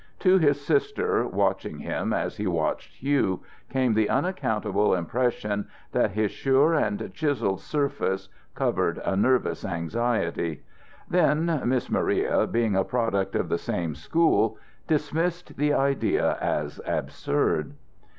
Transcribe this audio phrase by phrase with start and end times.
[0.21, 6.31] To his sister, watching him as he watched Hugh, came the unaccountable impression that his
[6.31, 10.63] sure and chiselled surface covered a nervous anxiety.
[11.07, 17.73] Then Miss Maria, being a product of the same school, dismissed the idea as absurd.